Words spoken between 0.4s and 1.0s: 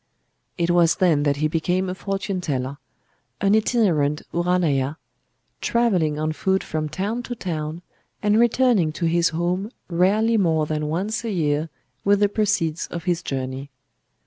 It was